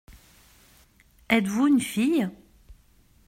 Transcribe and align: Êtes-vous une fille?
Êtes-vous 1.29 1.67
une 1.67 1.79
fille? 1.79 2.27